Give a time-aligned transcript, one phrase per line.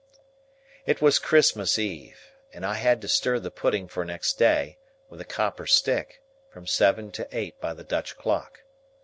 [0.87, 5.21] It was Christmas Eve, and I had to stir the pudding for next day, with
[5.21, 8.63] a copper stick, from seven to eight by the Dutch clock.